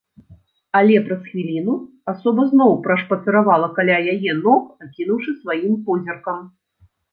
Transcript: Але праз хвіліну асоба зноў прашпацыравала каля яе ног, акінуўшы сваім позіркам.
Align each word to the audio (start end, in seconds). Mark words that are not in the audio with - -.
Але 0.77 0.95
праз 1.09 1.19
хвіліну 1.31 1.75
асоба 2.13 2.41
зноў 2.55 2.71
прашпацыравала 2.89 3.67
каля 3.77 3.97
яе 4.15 4.31
ног, 4.47 4.63
акінуўшы 4.89 5.37
сваім 5.45 5.79
позіркам. 5.93 6.45